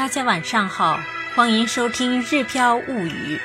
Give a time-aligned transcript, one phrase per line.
[0.00, 0.98] 大家晚上好，
[1.34, 3.36] 欢迎收听《日飘物语》。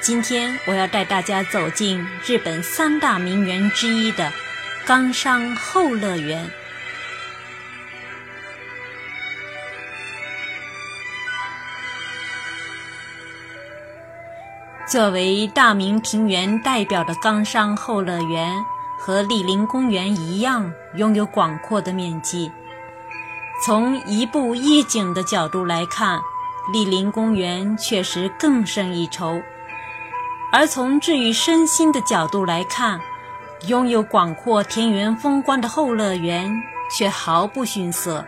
[0.00, 4.32] 今天我要带大家走进日本三大名园之一的
[4.86, 6.50] 冈山后乐园。
[14.88, 18.64] 作为大名庭园代表的冈山后乐园，
[18.98, 22.50] 和莅林公园一样，拥有广阔的面积。
[23.64, 26.20] 从一步一景的角度来看，
[26.72, 29.40] 莅林公园确实更胜一筹；
[30.52, 33.00] 而从治愈身心的角度来看，
[33.66, 36.52] 拥有广阔田园风光的后乐园
[36.96, 38.24] 却毫不逊色。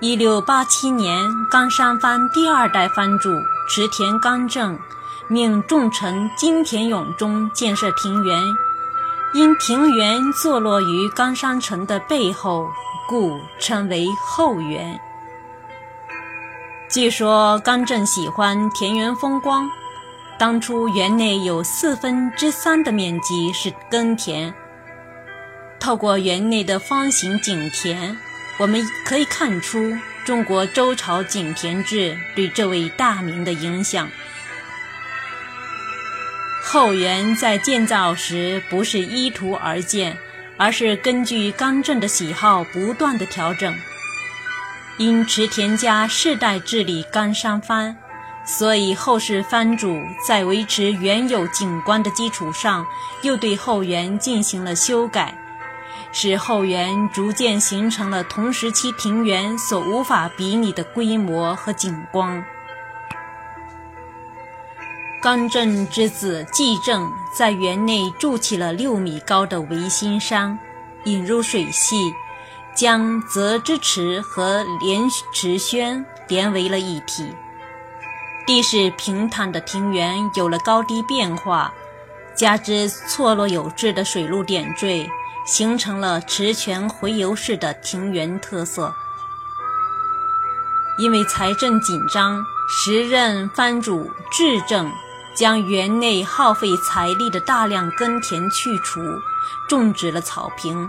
[0.00, 1.18] 一六八七年，
[1.50, 3.30] 冈山藩第二代藩主。
[3.66, 4.78] 池田刚正
[5.26, 8.38] 命重臣金田永忠建设庭园，
[9.32, 12.68] 因庭园坐落于冈山城的背后，
[13.08, 14.98] 故称为后园。
[16.88, 19.70] 据说刚正喜欢田园风光，
[20.38, 24.52] 当初园内有四分之三的面积是耕田。
[25.80, 28.16] 透过园内的方形井田，
[28.58, 29.96] 我们可以看出。
[30.24, 34.08] 中国周朝井田制对这位大名的影响。
[36.62, 40.16] 后园在建造时不是依图而建，
[40.56, 43.74] 而是根据刚正的喜好不断的调整。
[44.96, 47.96] 因池田家世代治理冈山藩，
[48.44, 52.86] 所以后世藩主在维持原有景观的基础上，
[53.22, 55.36] 又对后园进行了修改。
[56.12, 62.44] 使后园逐渐形成了同时期庭园所无法比拟的规模和景观。
[65.24, 70.58] 刚正之子季正在园内筑起了六米高的维新山，
[71.04, 72.12] 引入水系，
[72.76, 77.26] 将泽之池和莲池轩连为了一体。
[78.46, 81.72] 地势平坦的庭园有了高低变化，
[82.36, 85.08] 加之错落有致的水路点缀。
[85.46, 88.94] 形成了池泉回游式的庭园特色。
[90.98, 94.90] 因为财政紧张，时任藩主智正
[95.34, 99.00] 将园内耗费财力的大量耕田去除，
[99.68, 100.88] 种植了草坪。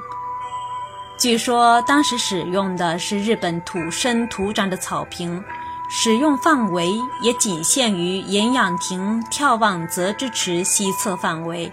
[1.17, 5.44] 据说当时使用的是日本土生土长的草坪，
[5.89, 11.72] 使用范围也仅限于岩养亭眺望泽之池西侧范围。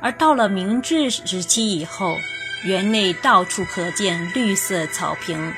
[0.00, 2.14] 而到了明治时期以后，
[2.64, 5.52] 园内到处可见绿色草坪。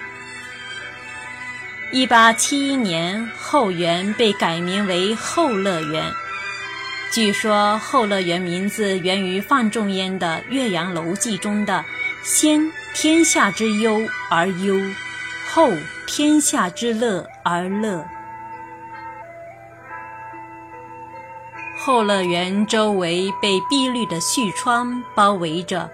[1.92, 6.14] 一八七一年，后园被改名为后乐园。
[7.10, 11.84] 据说后乐园名字源于范仲淹的《岳阳楼记》中的
[12.22, 14.00] “先天下之忧
[14.30, 14.76] 而忧，
[15.52, 15.72] 后
[16.06, 18.06] 天下之乐而乐”。
[21.76, 25.90] 后乐园周围被碧绿的舄川包围着，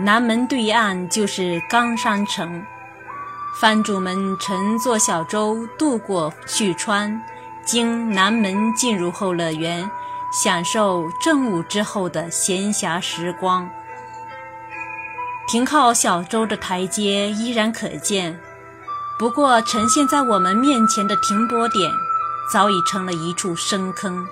[0.00, 2.66] 南门对岸就是冈山城。
[3.60, 7.22] 藩主们乘坐小舟渡过舄川，
[7.64, 9.88] 经南门进入后乐园，
[10.32, 13.68] 享受正午之后的闲暇时光。
[15.46, 18.40] 停靠小舟的台阶依然可见，
[19.18, 21.90] 不过呈现在我们面前的停泊点，
[22.50, 24.26] 早已成了一处深坑。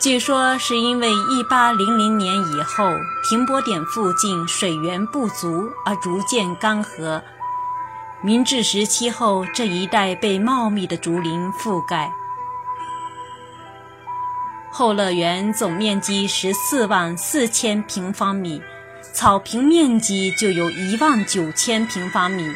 [0.00, 2.84] 据说是因为1800年以后
[3.28, 7.20] 停泊点附近水源不足而逐渐干涸。
[8.20, 12.12] 明治时期后，这一带被茂密的竹林覆盖。
[14.74, 18.62] 后乐园总面积14万四千平方米，
[19.12, 22.50] 草坪面积就有一万九千平方米。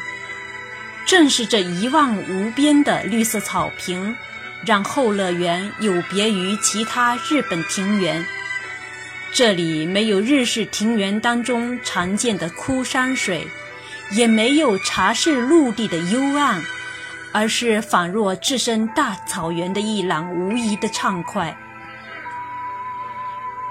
[1.05, 4.17] 正是这一望无边的绿色草坪。
[4.65, 8.25] 让后乐园有别于其他日本庭园，
[9.31, 13.47] 这里没有日式庭园当中常见的枯山水，
[14.13, 16.61] 也没有茶室陆地的幽暗，
[17.33, 21.55] 而是仿若置身大草原的一览无遗的畅快。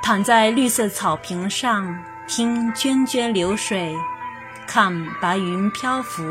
[0.06, 1.98] 躺在绿色草坪上，
[2.28, 3.92] 听涓涓流水，
[4.68, 6.22] 看白云漂浮，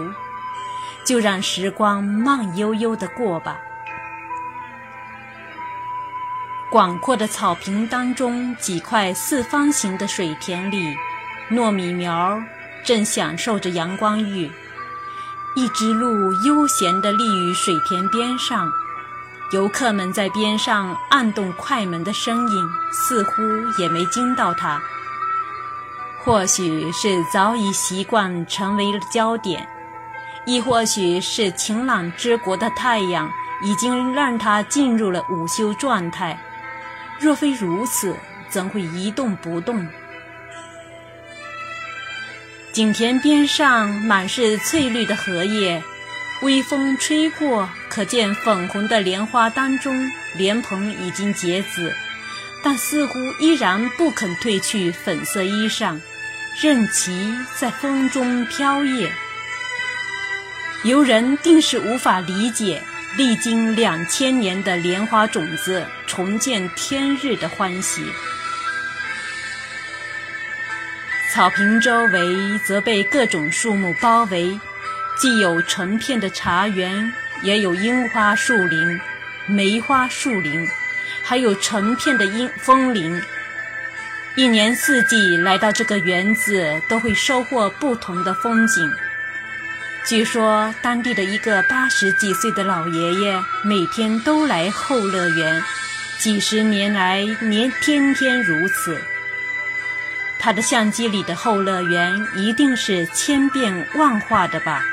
[1.04, 3.56] 就让时光慢悠悠地过吧。
[6.70, 10.94] 广阔的草坪当中，几块四方形的水田里，
[11.50, 12.40] 糯米苗
[12.84, 14.48] 正享受着阳光浴。
[15.56, 18.70] 一只鹿悠闲地立于水田边上，
[19.54, 23.40] 游客们在边上按动快门的声音，似乎
[23.78, 24.82] 也没惊到它。
[26.18, 29.64] 或许是早已习惯成为了焦点，
[30.44, 33.30] 亦或许是晴朗之国的太阳
[33.62, 36.36] 已经让它进入了午休状态。
[37.20, 38.12] 若非如此，
[38.48, 39.86] 怎会一动不动？
[42.72, 45.80] 景田边上满是翠绿的荷叶，
[46.42, 51.94] 微风吹过，可见粉红的莲花当中，莲蓬已经结籽，
[52.62, 55.98] 但似乎依然不肯褪去粉色衣裳，
[56.60, 59.08] 任其在风中飘曳。
[60.82, 62.82] 游人定是无法理解，
[63.16, 68.04] 历经两千年的莲花种子重见天日的欢喜。
[71.32, 74.60] 草坪周围则被各种树木包围，
[75.16, 77.12] 既有成片的茶园，
[77.42, 79.00] 也有樱花树林、
[79.46, 80.68] 梅花树林，
[81.22, 83.22] 还有成片的樱枫林。
[84.34, 88.92] 一年四季来到这个园子，都会收获不同的风景。
[90.04, 95.62] 据说当地的一个八十几岁的老爷爷，每天都来后乐园，
[96.18, 99.00] 几十年来年天天如此。
[100.38, 104.84] 他的相机里的后乐园一定是千变万化的吧？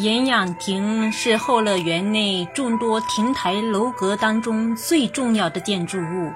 [0.00, 6.32] 岩养亭是后乐园内众多亭台楼阁当中最重要的建筑物，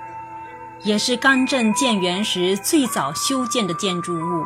[0.82, 4.44] 也是刚正建园时最早修建的建筑物。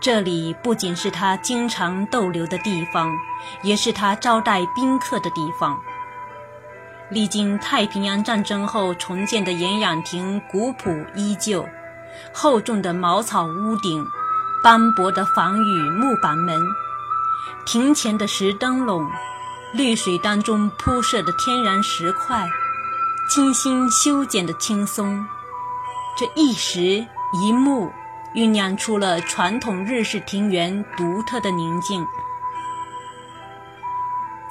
[0.00, 3.14] 这里不仅是他经常逗留的地方，
[3.62, 5.78] 也是他招待宾客的地方。
[7.10, 11.68] 历经太平洋战争后重建的岩养亭古朴依旧，
[12.32, 14.02] 厚重的茅草屋顶，
[14.64, 16.58] 斑驳的防雨木板门，
[17.64, 19.10] 庭前的石灯笼，
[19.72, 22.48] 绿水当中铺设的天然石块，
[23.28, 25.26] 精心修剪的青松，
[26.16, 27.92] 这一石一木。
[28.34, 32.02] 酝酿出了传统日式庭园独特的宁静。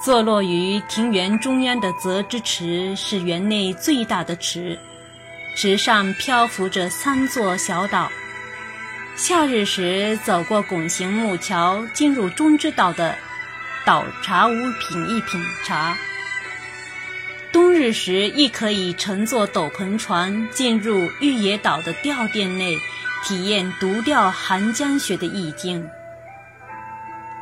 [0.06, 4.78] 坐落于庭园中央的泽之池是园内最大的池，
[5.58, 8.08] 池上漂浮着三座小岛。
[9.16, 13.16] 夏日时走过拱形木桥，进入中之岛的
[13.86, 15.94] 岛茶屋品一品茶；
[17.52, 22.78] 冬日时亦可以乘坐斗篷船进入玉野岛的吊店内。
[23.24, 25.88] 体验独钓寒江雪的意境，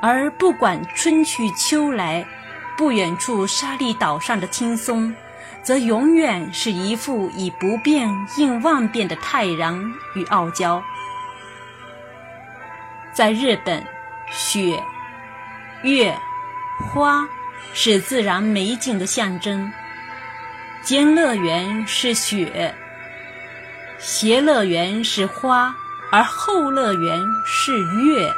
[0.01, 2.27] 而不管春去秋来，
[2.75, 5.16] 不远处沙砾岛上的青松，
[5.63, 9.74] 则永远是一副以不变应万变的泰然
[10.16, 10.83] 与傲娇。
[13.19, 13.86] 在日本，
[14.31, 14.81] 雪、
[15.81, 16.18] 月、
[16.80, 17.27] 花
[17.74, 19.69] 是自然美景的象征，
[20.81, 22.74] 兼乐园是雪。
[24.00, 25.75] 偕乐园是花，
[26.13, 28.31] 而后乐园是月。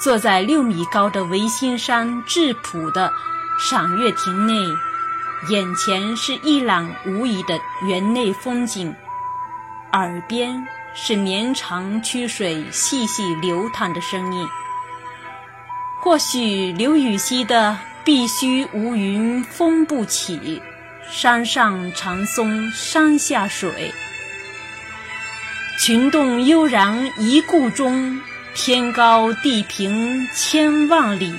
[0.00, 3.12] 坐在六米高的维新山质朴的
[3.60, 4.54] 赏月亭内，
[5.50, 7.56] 眼前是一览无遗的
[7.86, 8.92] 园内风景，
[9.92, 14.46] 耳边是绵长曲水细细流淌的声音。
[16.00, 20.60] 或许刘禹锡的“碧虚无云风不起”。
[21.12, 23.92] 山上长松山下水，
[25.80, 28.20] 群动悠然一顾中，
[28.54, 31.34] 天高地平千万里，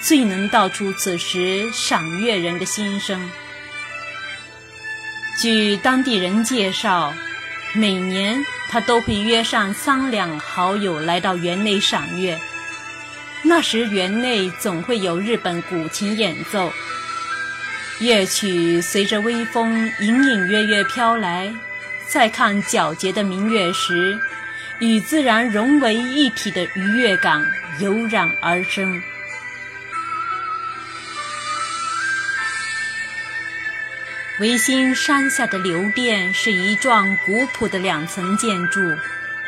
[0.00, 3.30] 最能道出此时赏月人的心声。
[5.38, 7.14] 据当地人介绍，
[7.74, 12.38] 每年他都会约上三两好友来到园内赏月，
[13.42, 16.70] 那时园内总会有日本古琴演奏。
[17.98, 21.50] 乐曲随着微风隐隐约约飘来，
[22.06, 24.18] 再看皎洁的明月时，
[24.78, 27.42] 与自然融为一体的愉悦感
[27.78, 29.02] 油然而生。
[34.42, 38.80] 维新山下的流殿是一幢古朴的两层建筑，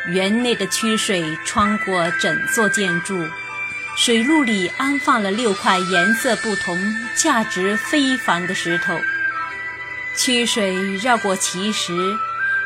[0.07, 3.21] 园内的曲水穿过整座建筑。
[3.97, 6.79] 水路里安放了六块颜色不同、
[7.13, 8.97] 价值非凡的石头，
[10.15, 11.91] 曲水绕过奇石，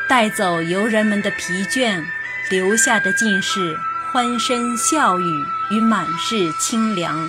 [0.08, 2.00] 带走游人们的疲倦，
[2.48, 3.76] 留下的尽是
[4.12, 7.28] 欢声笑语与满是清凉。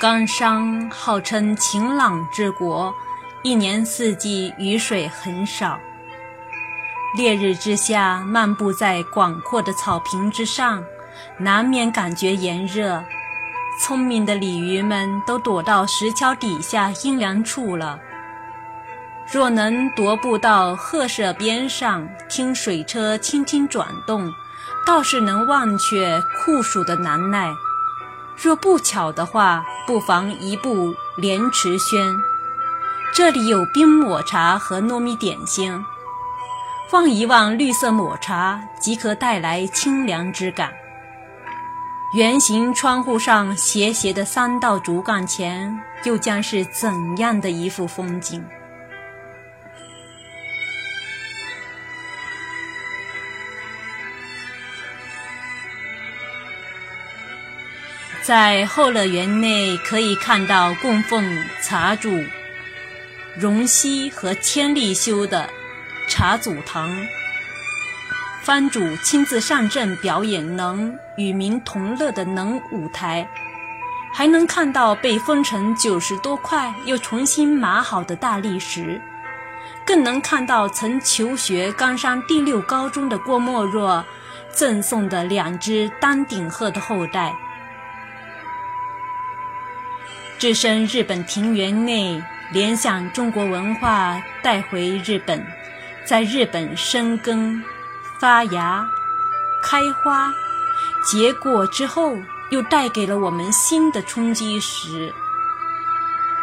[0.00, 2.94] 冈山号称晴朗之国，
[3.42, 5.78] 一年四季雨水很少。
[7.18, 10.82] 烈日之下，漫步在广阔的草坪之上，
[11.36, 13.04] 难免感觉炎热。
[13.78, 18.00] 聪明的鲤鱼们都躲到石桥底下阴凉处了。
[19.30, 24.32] 若能踱步到鹤舍边上，听水车轻轻转动，
[24.86, 27.52] 倒是能忘却酷暑的难耐。
[28.42, 32.02] 若不巧的话，不妨移步莲池轩，
[33.12, 35.84] 这里有冰抹茶和糯米点心。
[36.90, 40.72] 望一望绿色抹茶，即可带来清凉之感。
[42.14, 48.42] 圆形窗户上斜斜的三道竹杠前，又将是怎样的一幅风景？
[58.30, 62.16] 在后乐园内，可以看到供奉茶主
[63.34, 65.50] 荣西和千利休的
[66.08, 66.96] 茶祖堂，
[68.40, 73.28] 藩主亲自上阵表演能与民同乐的能舞台，
[74.14, 79.02] 还能看到被封成九十多块又重新码好的大理石，
[79.84, 84.04] 更能看到曾求学冈山第六高中的郭沫若
[84.52, 87.34] 赠送的两只丹顶鹤的后代。
[90.40, 92.18] 置身日本庭园内，
[92.50, 95.46] 联想中国文化带回日本，
[96.02, 97.62] 在日本生根、
[98.18, 98.88] 发芽、
[99.62, 100.32] 开花、
[101.04, 102.16] 结果之后，
[102.48, 105.12] 又带给了我们新的冲击时，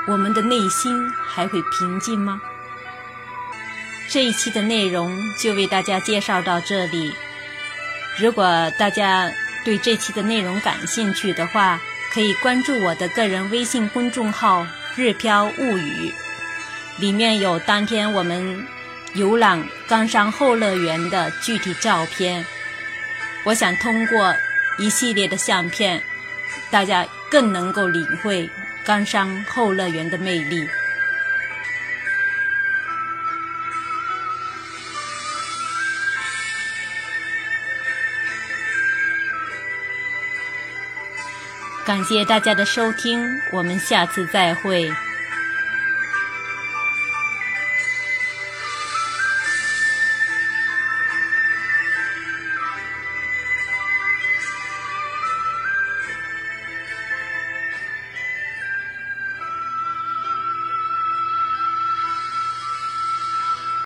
[0.08, 2.39] 我们的内心还会平静吗？
[4.12, 7.12] 这一期的内容就为大家介绍到这里。
[8.20, 8.46] 如果
[8.77, 9.27] 大家
[9.66, 11.80] 对这期的内容感兴趣的话，
[12.12, 16.12] 可以关注我的个人微信公众号“日飘物语”，
[16.98, 18.66] 里面有当天我们
[19.14, 22.46] 游览冈山后乐园的具体照片。
[23.44, 24.34] 我想通过
[24.80, 26.02] 一系列的相片，
[26.72, 28.50] 大家更能够领会
[28.84, 30.68] 冈山后乐园的魅力。
[41.88, 44.91] 感谢大家的收听，我们下次再会。